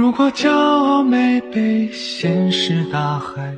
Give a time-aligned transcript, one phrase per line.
[0.00, 3.54] 如果骄傲没被现实大海。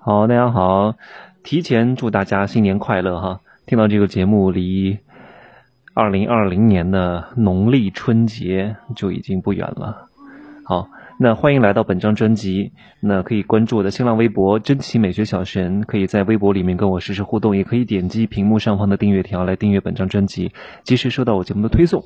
[0.00, 0.96] 好，大家好，
[1.44, 3.40] 提前祝大家新年快乐哈！
[3.64, 4.98] 听到这个节目，离
[5.94, 10.08] 二零二零年的农历春节就已经不远了。
[10.64, 10.88] 好，
[11.20, 12.72] 那欢迎来到本张专辑。
[12.98, 20.50] 那可以关注我的新浪微博“真奇美学小神”，可以在微博里面跟我实时互动，也可以点击屏幕上方的订阅条来订阅本张专辑，
[20.82, 22.02] 及时收到我节目的推送。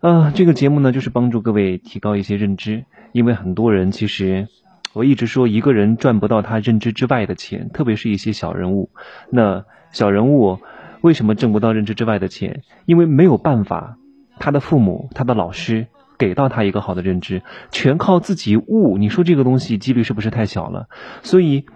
[0.00, 4.48] 啊，这个节目呢，就是帮助各位提高一些认知，因为很多人其实，
[4.94, 8.88] 我一直说一个人赚不到他认知之外的钱，特别是一些小人物。
[9.28, 10.58] 那小人物
[11.02, 12.62] 为什么挣不到认知之外的钱？
[12.86, 13.98] 因为没有办法，
[14.38, 18.96] 他的父母、他的老师给到他一个好的认知，全靠自己悟。
[18.96, 20.88] 你说这个东西几率是不是太小了？
[21.22, 21.66] 所以，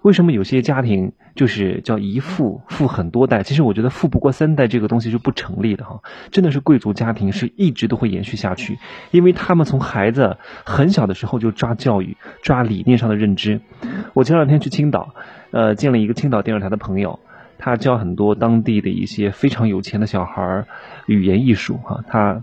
[0.00, 1.12] 为什么有些家庭？
[1.36, 6.00] 就是叫一富富很多代，其实我觉得富不过三代这个东西是不成立的哈，
[6.32, 8.78] 真的是贵族家庭是一直都会延续下去，
[9.12, 13.60] 因为他们从孩子很小的时候就抓教育、抓理念上的认知。
[14.14, 15.14] 我前两天去青岛，
[15.52, 17.20] 呃，见了一个青岛电视台的朋友，
[17.58, 20.66] 他教很多当地的一些非常有钱的小孩儿
[21.06, 22.02] 语言艺术哈。
[22.08, 22.42] 他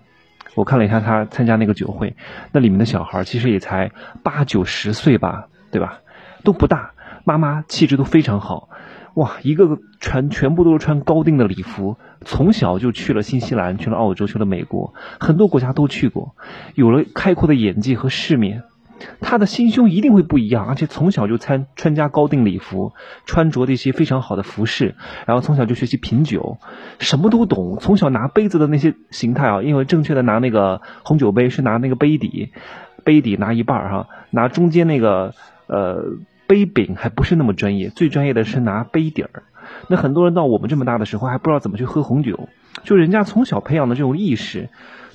[0.56, 2.16] 我看了一下他参加那个酒会，
[2.52, 6.00] 那里面的小孩其实也才八九十岁吧，对吧？
[6.44, 6.92] 都不大，
[7.24, 8.70] 妈妈气质都非常好。
[9.16, 16.34] 哇，一个个穿全部都是穿高定的礼服，从小就去了新西兰，去了澳洲，去了美国，很多国家都去过，
[16.74, 18.64] 有了开阔的眼界和世面，
[19.22, 22.94] 他的心胸一定会不一样，而且从小就参穿加高定礼服，
[23.28, 24.96] 穿着的一些非常好的服饰，
[25.28, 26.58] 然后从小就学习品酒，
[26.98, 32.52] 什么都懂，从小拿杯子的那些形态啊，因为正确的拿那个红酒杯是拿那个杯底，
[33.04, 35.36] 杯底拿一半哈，拿中间那个
[35.68, 36.18] 呃。
[36.54, 39.42] 杯柄还不是那么专业，最专业的是拿杯底儿。
[39.88, 42.48] 那很多人到我们这么大的时候还不知道怎么去喝红酒，
[42.84, 44.70] 就人家从小培养的这种意识，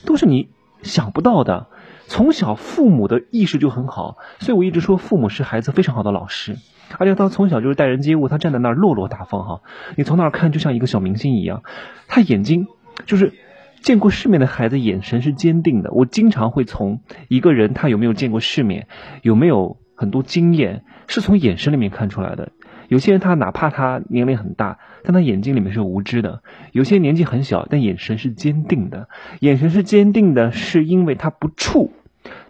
[0.04, 0.48] 都是你
[0.82, 1.68] 想不到的。
[2.08, 6.56] 从小父母的意识就很好，所以我一直说父母是孩子非常好的老师。
[6.98, 9.60] 而且他从小就是待人接物，他站在那儿落落大方哈，
[9.94, 11.62] 你从那儿看就像一个小明星一样。
[12.08, 12.66] 他眼睛
[13.06, 13.32] 就是
[13.80, 15.92] 见过世面的孩子，眼神是坚定的。
[15.92, 18.88] 我经常会从一个人他有没有见过世面，
[19.22, 19.76] 有没有。
[19.98, 22.52] 很多经验是从眼神里面看出来的。
[22.86, 29.08] 有些人他哪怕他年龄很大，但他眼睛里面是无知的；有些年纪很小，但眼神是坚定的。
[29.40, 31.90] 眼神是坚定的，是因为他不怵，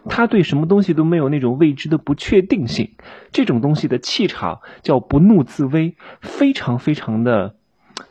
[0.07, 2.91] 他对什么东西都没有那种未知的不确定性。
[3.31, 7.55] 这种东西的气场叫不怒自威，非常非常的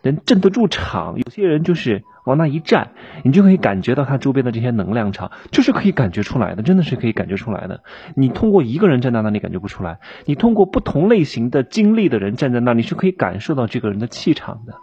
[0.03, 1.17] 能镇得住场。
[1.19, 2.03] 有些人就是。
[2.25, 2.91] 往那一站，
[3.25, 7.83] 你就可以感觉到他周边的这些能量场，就是可以感觉出来的，真的是可以感觉出来的。
[8.15, 14.75] 你通过一个人站在那里感觉不出来，你通过不同类型的经历的人站在那里是可以感受到这个人的气场的，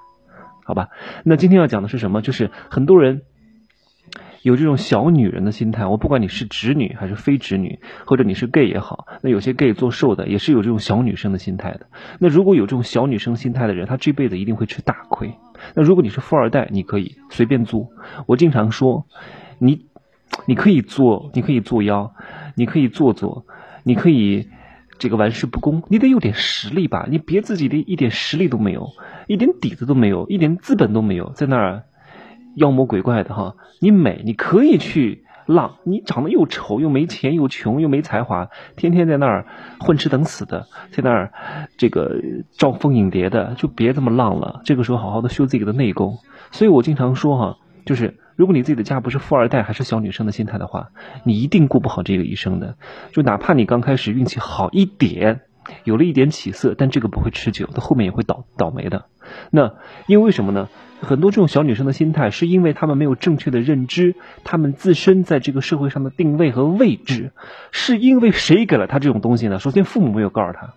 [0.63, 0.87] 好吧？
[1.23, 2.23] 那今天要讲的是什么？
[2.23, 3.21] 就是很多人。
[4.45, 11.87] 有这种小女人的心态，我不管你是直女还是非直女，或者你是 gay 也好，那有些 gay 做瘦的也是有这种小女生的心态的。
[12.19, 15.33] 那如果有这种小女生心态的人，他这辈子一定会吃大亏。
[15.73, 17.89] 那如果你是富二代，你可以随便做。
[18.27, 19.07] 我经常说，
[19.57, 19.87] 你
[20.45, 22.13] 你可以做，你可以作妖，
[22.53, 23.47] 你可以做作，
[23.83, 24.47] 你可以
[24.99, 27.07] 这个玩世不恭，你得有点实力吧？
[27.09, 28.91] 你别自己的一点实力都没有，
[29.25, 31.85] 一点底子都没有，一点资本都没有，在那儿。
[32.55, 35.75] 妖魔鬼怪的哈，你美，你可以去浪。
[35.83, 39.45] 你长得又丑，又没钱，又穷，又没才华，天天在那儿
[39.79, 41.33] 混吃等死的，在那儿
[41.77, 42.21] 这个
[42.53, 44.61] 招蜂引蝶的，就别这么浪了。
[44.63, 46.17] 这个时候好好的修自己的内功。
[46.51, 50.89] 所以我经常说哈，就是如果你自己的家不是富二代，还是小女生的心态的话，
[51.23, 52.75] 你一定过不好这个一生的。
[53.11, 55.41] 就哪怕你刚开始运气好一点，
[55.83, 59.05] 有了一点起色，但这个不会持久，到后面也会倒倒霉的。
[59.51, 59.73] 那
[60.07, 60.69] 因为什么呢？
[61.01, 67.31] 很多这种小女生的心态，是因为她们没有正确的认知，她们自身在这个社会上的定位和位置，
[67.71, 69.59] 是因为谁给了她这种东西呢？
[69.59, 70.73] 首先，父母没有告诉她，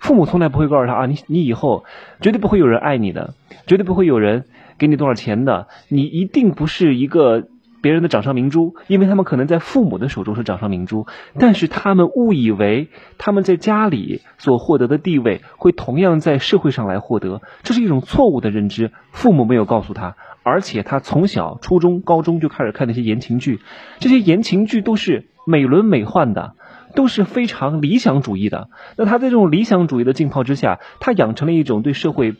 [0.00, 1.84] 父母从来不会告诉她啊，你你以后
[2.20, 3.34] 绝对不会有人爱你的，
[3.66, 4.44] 绝对不会有人
[4.78, 7.48] 给你多少钱的，你一定不是一个。
[7.80, 11.06] 别人的掌上明珠，因为他们可能在父母的手中是掌上明珠，
[11.38, 12.88] 但是他们误以为
[13.18, 18.90] 他们在家里所获得的地位会同样在社会上来获得，这是一种错误的认知。
[19.12, 23.60] 父母没有告诉他，而且他从小初中、高中就开始看那些言情剧，
[24.00, 26.54] 这些言情剧都是美轮美奂的，
[26.94, 28.70] 都是非常理想主义的。
[28.96, 32.34] 那他在这种理想主义的浸泡之下，他养成了一种对社会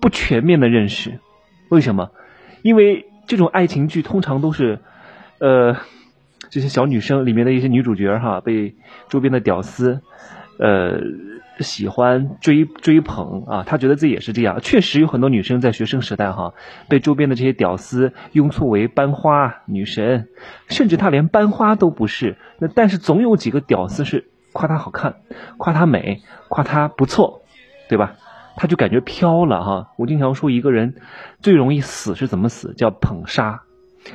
[0.00, 1.20] 不全面的认识。
[1.68, 2.10] 为什么？
[2.62, 3.06] 因为。
[3.26, 4.78] 这种爱情剧通常都是，
[5.40, 5.76] 呃，
[6.50, 8.74] 这些小女生里面的一些女主角哈，被
[9.08, 10.00] 周边的屌丝
[10.58, 11.00] 呃，
[11.60, 14.60] 喜欢追追捧啊，她觉得自己也是这样。
[14.60, 16.54] 确实有很多女生在学生时代哈，
[16.88, 20.28] 被周边的这些屌丝拥簇为班花女神，
[20.68, 22.36] 甚至她连班花都不是。
[22.58, 25.16] 那但是总有几个屌丝是夸她好看，
[25.58, 27.42] 夸她美，夸她不错，
[27.88, 28.14] 对吧？
[28.56, 29.92] 他就感觉飘了哈。
[29.96, 30.96] 我经常说一个人
[31.40, 33.62] 最容易死是怎么死，叫捧杀。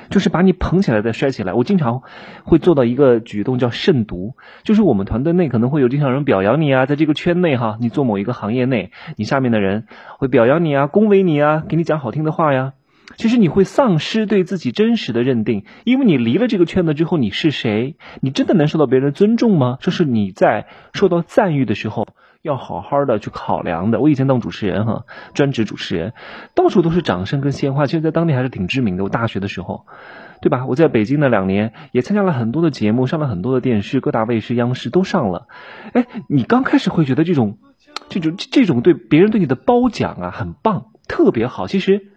[0.09, 1.53] 就是把你捧起来再摔起来。
[1.53, 2.03] 我经常
[2.45, 12.71] 会做到一个举动叫慎独，就是我们团队内可能会有经常人表扬你啊，在这个圈内哈，你做某一个行业内，你下面的人会表扬你啊，恭维你啊，给你讲好听的话呀。
[13.17, 17.97] 其实你会丧失对自己真实的认定，因为你离了这个圈子之后，你是谁？
[18.21, 19.77] 你真的能受到别人的尊重吗？
[19.81, 22.07] 这是你在受到赞誉的时候。
[22.41, 23.99] 要好好的去考量的。
[23.99, 26.13] 我以前当主持人哈，专职主持人，
[26.55, 29.03] 到处都是掌声跟鲜花，其实，在当地还是挺知名的。
[29.03, 29.85] 我大学的时候，
[30.41, 30.65] 对吧？
[30.65, 35.47] 我在北京的两年也参加了很多的节目，上了很多的电视，各大卫视、央视都上了。
[35.93, 37.57] 哎，你刚开始会觉得这种、
[38.09, 41.67] 这种、这种对别人对你的褒奖啊，很棒，特别好。
[41.67, 42.07] 其实，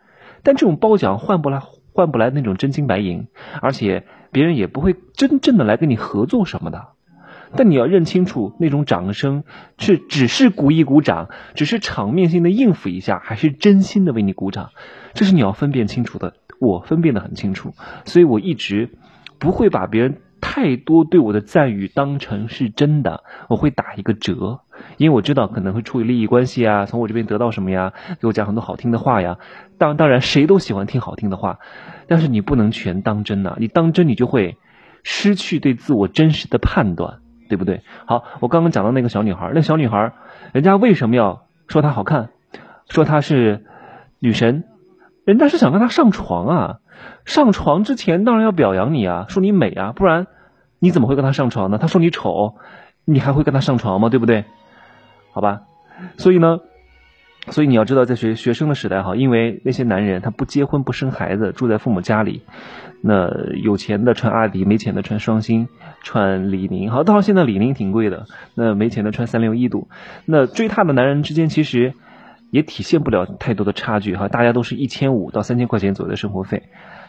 [0.43, 1.61] 但这种褒奖换不来，
[1.93, 3.29] 换不来那种真金白银，
[3.61, 6.94] 而且别人也不会真正的来跟你合作什么的。
[7.57, 9.45] 但你要认清楚，那种掌声
[9.79, 14.71] 是只是鼓一鼓掌，只是场面性的应付一下，还是真心的为你鼓掌，
[15.15, 16.35] 这是你要分辨清楚的。
[16.61, 17.75] 我分辨得很清楚，
[18.05, 18.91] 所以我一直
[19.39, 24.61] 不会把别人太多对我的赞誉当成是真的，我会打一个折，
[24.97, 29.39] 因为我知道可能会出于利益关系啊，从我这边得到什么呀，给我讲很多好听的话呀。
[29.79, 31.59] 当当然，谁都喜欢听好听的话，
[32.07, 34.57] 但是你不能全当真呐，你当真你就会
[35.03, 37.19] 失去对自我真实的判断。
[37.49, 37.83] 对不对？
[38.07, 40.13] 好，我刚刚讲到那个小女孩，那小女孩，
[40.53, 42.31] 人家为什么要说她好看，
[42.89, 43.65] 说她是
[44.19, 44.65] 女神？
[45.25, 46.79] 人家是想跟她上床啊！
[47.25, 50.27] 上床之前当然要表扬你啊，说你美啊，不然
[50.79, 51.79] 你怎么会跟她上床呢？
[51.79, 52.57] 她说你丑，
[53.05, 54.09] 你还会跟她上床吗？
[54.09, 54.45] 对不对？
[55.33, 55.63] 好吧，
[56.19, 56.61] 所以呢。
[57.51, 62.43] 所以你要知道，在学学生的时代哈，因为那些男人他不结婚不生孩子，住在父母家里，
[63.03, 63.29] 那
[63.63, 65.69] 有钱的穿阿迪，没钱的穿双星，
[66.03, 66.91] 穿李宁。
[66.91, 69.89] 好，到现在李宁挺贵的，那没钱的穿三六一度。
[70.25, 71.93] 那追她的男人之间其实
[72.51, 76.63] 也体现不了太多的差距哈，大家都是一千五到三千块钱左右的生活费，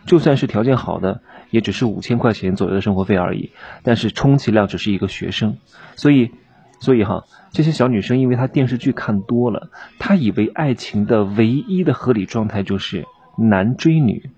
[0.06, 3.52] 就算是条件好的，也只是五千块钱左右的生活费而已。
[3.84, 5.56] 但是充其量只是一个学生，
[5.96, 6.32] 所以。
[6.80, 13.06] 所以哈，这些小女生，因为她电视剧看多了，她以为爱情的唯一的合理状态就是
[13.38, 14.30] 男追女，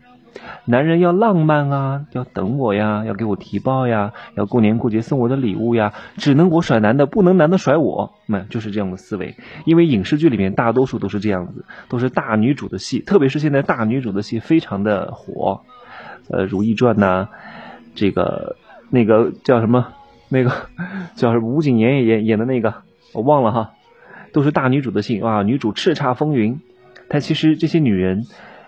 [0.66, 9.36] 男人要浪漫啊，要等我呀，要给我提包呀，要过年过节送我的礼物呀，只能我甩男的，不能男的甩我，那就是这样的思维。
[9.66, 15.62] 因为影视剧里面大多数都是这样子，都是大女主的戏，特别是现在大女主的戏非常的火，
[16.30, 17.30] 呃，《如懿传》呐，
[17.96, 18.56] 这个
[18.92, 19.88] 那个叫什么？
[20.30, 20.52] 那个
[21.16, 22.76] 叫是吴谨言演演的那个，
[23.14, 23.72] 我忘了哈，
[24.34, 26.60] 都是大女主的戏啊，女主叱咤风云。
[27.08, 28.24] 但其实这些女人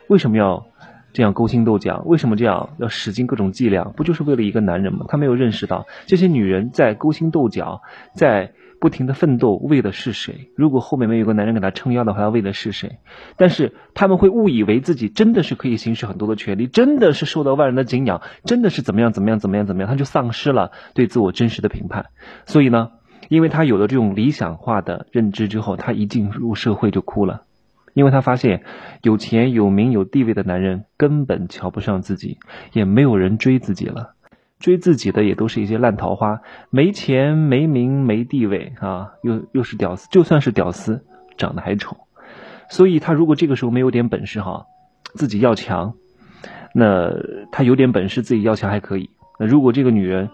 [0.07, 0.65] 为什么要
[1.13, 2.01] 这样勾心斗角？
[2.05, 3.83] 为什么这样要使尽各种伎俩？
[3.95, 5.05] 不就是为了一个男人吗？
[5.07, 7.81] 她没有认识到这些女人在勾心斗角，
[8.13, 8.51] 在。
[8.79, 10.51] 不停的奋斗为的是谁？
[10.55, 12.99] 如果后面没有个男人给他撑腰的话，他为的是谁？
[13.37, 22.05] 但是他们会误以为自己真的是可以行使很多的权利，真的是受到万人的敬仰，真的是怎么样怎么样怎么样怎么样，他就丧失了对自我真实的评判。
[22.45, 22.91] 所以呢，
[23.27, 27.43] 因为他有了这种理想化的认知之后，他一进入社会就哭了，
[27.93, 28.63] 因为他发现
[29.01, 32.37] 有钱有名有地位的男人根本瞧不上自己，
[32.71, 34.15] 也没有人追自己了。
[34.59, 41.05] 追自己的也都是一些烂桃花，没钱没名没地位啊，又又是屌丝，就算是屌丝，
[41.37, 41.95] 长得还丑，
[42.69, 44.65] 所以他如果这个时候没有点本事哈，
[45.15, 45.93] 自己要强，
[46.75, 47.09] 那
[47.53, 50.29] 他有点本事自己要强还可以，那如果这个女人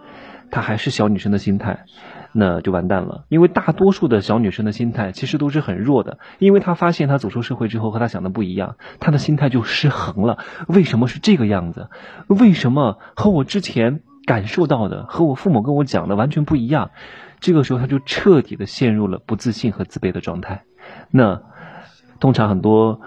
[0.50, 1.86] 她还是小女生的心态，
[2.32, 10.39] 那就完蛋了，因为大多数的小女生的心态其实都是很弱的，因为她发现她走出社会之后和她想的不一样，她的心态就失衡了。
[10.67, 11.89] 为什么是这个样子？
[12.27, 14.01] 为什么和我之前？
[14.25, 16.91] 感受到的和我父母跟我讲的完全不一样，
[17.39, 20.63] 这个时候他就彻底的陷入了不自信和自卑的状态。
[21.12, 21.41] 那
[22.20, 23.01] 通常很多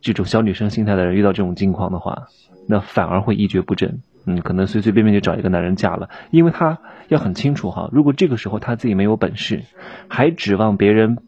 [0.00, 2.28] 这种小女生心态的人遇到这种境况的话，
[2.68, 4.00] 那反而会一蹶不振。
[4.26, 6.78] 嗯，可能随随便便就找一个男人嫁了，因为她
[7.08, 9.64] 要很清楚哈，如果这个时候她自己没有本事，
[10.08, 11.18] 还指望别人，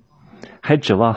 [0.63, 1.15] 还指望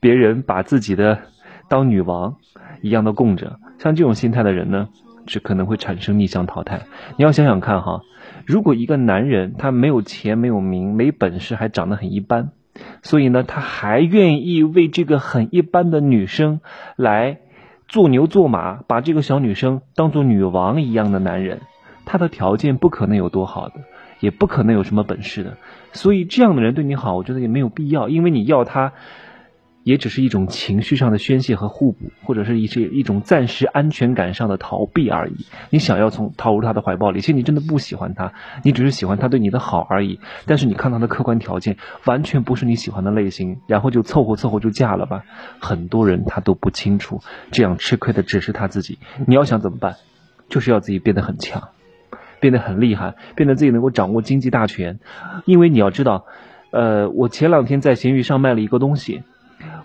[0.00, 1.20] 别人把自己的
[1.68, 2.38] 当女王
[2.82, 4.88] 一样的供着，像这种心态的人呢？
[5.26, 6.82] 这可能会产生逆向淘汰。
[7.16, 8.02] 你要想想看哈，
[8.46, 12.50] 如果一个男人他没有钱、没有名、没本事，还长得很一般，
[13.02, 16.60] 所以呢，他还愿意为这个很一般的女生
[16.96, 17.38] 来
[17.88, 21.60] 做牛做马，把这个小女生当做女王一样的男人，
[22.04, 23.74] 他的条件不可能有多好的，
[24.20, 25.56] 也不可能有什么本事的。
[25.92, 28.92] 所以这样的人对你好，我觉得也没有必要，因为你要他。
[29.90, 35.44] 也只是一种情绪上的宣泄和互补，或者是一些一种暂时安全感上的逃避而已。
[35.68, 38.32] 你想要从逃入他的怀抱里，其实你真的不喜欢他，
[38.62, 40.20] 你只是喜欢他对你的好而已。
[40.46, 45.24] 但是你看他的客观条件完全不是你喜欢的类型，然后就凑合凑合就嫁了吧。
[45.58, 47.20] 很多人他都不清楚，
[47.50, 49.00] 这样吃亏的只是他自己。
[49.26, 49.96] 你要想怎么办，
[50.48, 51.70] 就是要自己变得很强，
[52.38, 55.00] 变得很厉害，变得自己能够掌握经济大权。
[55.46, 56.26] 因为你要知道，
[56.70, 59.24] 呃，我前两天在闲鱼上卖了一个东西。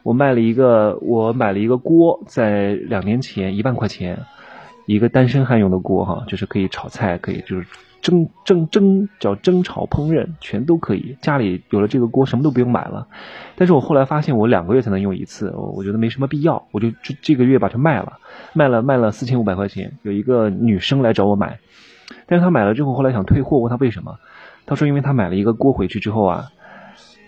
[0.03, 4.19] 我卖了一个，我买了一个锅，在两年前一万块钱，
[4.85, 7.65] 一个单身汉用的锅哈，就是可以炒菜，可以就是
[8.01, 11.17] 蒸蒸蒸叫蒸炒烹饪全都可以。
[11.21, 13.07] 家里有了这个锅，什么都不用买了。
[13.55, 18.13] 但是我后来发现，我两个月才能用一次，我我觉得没什么必要，我就这这个月把它卖了，
[18.53, 19.91] 卖了卖了四千五百块钱。
[20.03, 21.57] 有一个女生来找我买，
[22.27, 24.19] 但是她买了之后，后来想退货，问她为什么？
[24.67, 26.45] 她说因为她买了一个锅回去之后啊。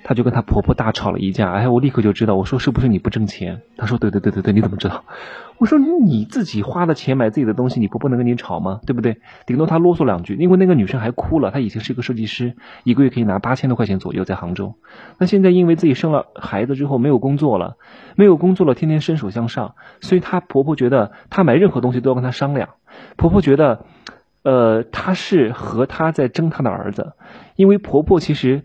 [0.08, 3.62] 她就跟她婆婆大吵了一架，哎，我立刻就知道，我说是不是你不挣钱？
[3.76, 5.04] 她说对对对对对，你怎么知道？
[5.58, 8.80] 我说你自己花的钱买自己的东西，你婆婆能跟你吵吗？
[8.86, 9.18] 对不对？
[9.46, 14.76] 顶多她啰嗦两句，因为那个女生还哭了，她以前是一个设计师，一个月可以拿八千多块钱左右在杭州，
[15.18, 17.76] 那现在因为自己生了孩子之后没有工作了，
[18.16, 22.70] 没有工作了，天天伸手向上，所以她婆婆觉得她买任何东西都要跟她商量，
[23.18, 23.84] 婆婆觉得，
[24.44, 27.12] 呃，她是和她在争她的儿子，
[27.58, 28.64] 因为婆婆其实。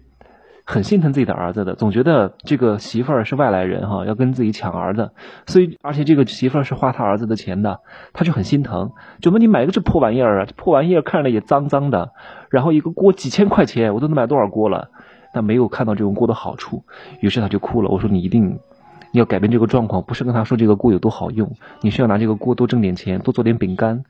[0.64, 5.10] 很心疼自己的儿子的，总觉得这个媳妇儿是外来人哈，要跟自己抢儿子，
[5.46, 7.80] 所以而且这个媳妇儿是花他儿子的钱的，
[8.12, 8.92] 他就很心疼。
[9.20, 10.48] 就问你买个这破玩意儿啊？
[10.56, 12.12] 破玩意儿看着也脏脏的，
[12.48, 14.90] 然后一个锅几千块钱，我都能买多少锅了？
[15.34, 16.84] 但没有看到这种锅的好处，
[17.20, 17.90] 于是他就哭了。
[17.90, 18.60] 我说你一定
[19.10, 21.50] 你要改变这个状况，不是跟他说这个锅有多好用，
[21.80, 24.04] 你需要拿这个锅多挣点钱，多做点饼干，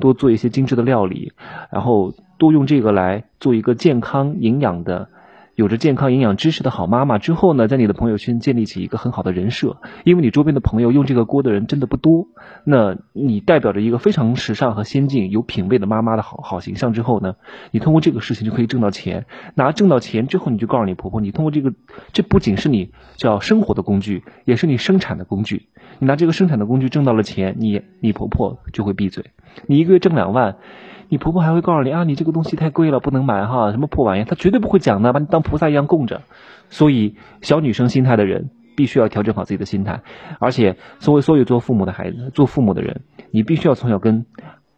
[0.00, 1.32] 多做一些精致的料理，
[1.70, 5.08] 然后多用这个来做一个健康营养的。
[5.54, 12.26] 有着健康营养知识的好妈妈之后呢，在你的朋友圈建立起一个很好的人设，因为你周边的朋友用这个锅的人真的不多，
[12.64, 17.36] 那你代表着一个非常时尚和先进、有品位的妈妈的好好形象之后呢，
[17.70, 21.72] 你通过这个事情就可以挣到钱，拿挣到钱之后，你就告诉你婆婆，你通过这个，
[22.12, 25.68] 这不仅是你叫生活的工具，也是你生产的工具，
[26.00, 29.26] 你拿这个生产的工具挣到了钱，你你婆婆就会闭嘴，
[29.66, 30.56] 你一个月挣两万。
[31.10, 36.22] 你婆婆还会告诉你啊，你这个东西太贵了，不能买哈，什么破玩意，她绝对不会讲的，把你当菩萨一样供着。
[36.70, 40.00] 所以，小女生心态的人必须要调整好自己的心态，
[40.40, 44.24] 而且作为所有做父母的孩子，做父母的人，你必须要从小跟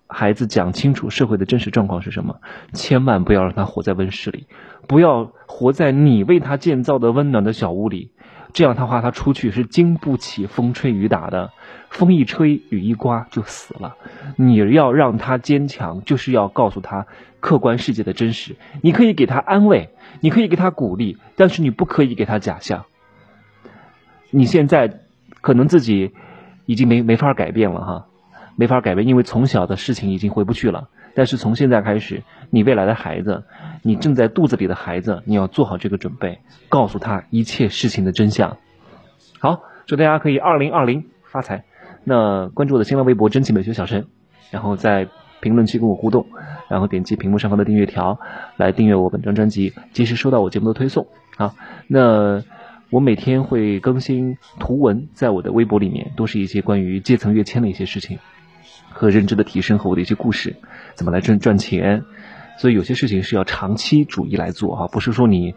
[0.08, 2.40] 孩子讲清楚社会的真实状况是什么，
[2.72, 4.46] 千万不要让他活在温室里，
[4.88, 8.10] 不要活在你为他建造的温暖的小屋里。
[8.56, 11.52] 这样的话，他出去是经不起风吹雨打的，
[11.90, 13.96] 风一吹雨一刮就死了。
[14.36, 17.06] 你要让他坚强，就是要告诉他
[17.38, 18.56] 客观世界的真实。
[18.80, 22.86] 你可以给他安慰，你可以给他鼓励，但是你不可以给他假象。
[24.30, 25.00] 你现在
[25.42, 26.14] 可能自己
[26.64, 28.06] 已经没没法改变了哈，
[28.56, 30.88] 没法改变，因为从小的事情已经回不去了。
[31.14, 33.44] 但是从现在开始，你未来的孩子，
[33.86, 38.56] 你正在肚子里的孩子，你要做好这个准备，告诉他一切事情的真相。
[39.38, 41.62] 好，祝大家可以二零二零发财。
[42.02, 44.08] 那关注我的新浪微博“真气美学小陈”，
[44.50, 45.06] 然后在
[45.38, 46.26] 评论区跟我互动，
[46.68, 48.18] 然后点击屏幕上方的订阅条
[48.56, 51.06] 来订阅我本张专辑，及时收到我节目的推送。
[51.36, 51.54] 好，
[51.86, 52.42] 那
[52.90, 58.18] 我每天会更新图文在我的微博里面，都是一些关于阶层跃迁的一些事情。
[58.90, 60.56] 和认知的提升和我的一些故事，
[60.94, 62.02] 怎么来赚赚钱？
[62.58, 65.54] 所以有些事情是要长期主义来做哈，不是说你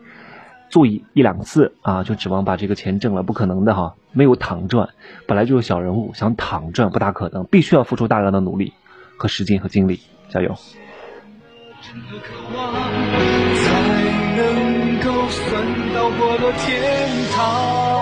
[0.70, 3.96] 做一一两次啊就指望把这个钱挣了，不可能的哈。
[4.12, 4.90] 没有躺赚，
[5.28, 8.74] 本来就是小人物，想躺赚不大可能，必须要付出大量的努力
[9.18, 10.56] 和时间和精力，加油。
[11.82, 11.94] 才
[14.36, 15.64] 能够算
[15.94, 17.99] 到过了天堂。